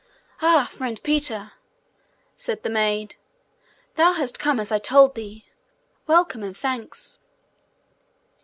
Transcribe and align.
'Ah, 0.41 0.67
friend 0.73 0.99
Peter!' 1.03 1.51
said 2.35 2.63
the 2.63 2.71
maid; 2.71 3.17
'thou 3.97 4.13
hast 4.13 4.39
come 4.39 4.59
as 4.59 4.71
I 4.71 4.79
told 4.79 5.13
thee! 5.13 5.45
Welcome 6.07 6.41
and 6.41 6.57
thanks!' 6.57 7.19